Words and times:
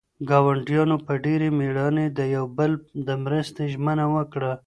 ګاونډیانو 0.29 0.97
په 1.05 1.13
ډېرې 1.25 1.49
مېړانې 1.57 2.05
د 2.17 2.19
یو 2.35 2.45
بل 2.57 2.71
د 3.07 3.09
مرستې 3.23 3.63
ژمنه 3.73 4.05
وکړه. 4.15 4.51